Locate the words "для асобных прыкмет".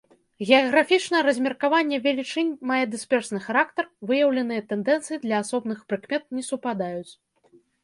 5.29-6.23